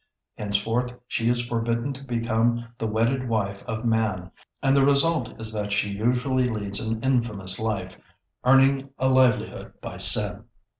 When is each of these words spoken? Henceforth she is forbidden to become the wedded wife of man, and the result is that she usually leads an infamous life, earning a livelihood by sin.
Henceforth 0.35 0.95
she 1.07 1.29
is 1.29 1.47
forbidden 1.47 1.93
to 1.93 2.03
become 2.03 2.65
the 2.79 2.87
wedded 2.87 3.29
wife 3.29 3.61
of 3.67 3.85
man, 3.85 4.31
and 4.63 4.75
the 4.75 4.83
result 4.83 5.39
is 5.39 5.53
that 5.53 5.71
she 5.71 5.89
usually 5.91 6.49
leads 6.49 6.79
an 6.79 7.03
infamous 7.03 7.59
life, 7.59 7.99
earning 8.43 8.89
a 8.97 9.07
livelihood 9.09 9.73
by 9.79 9.97
sin. 9.97 10.45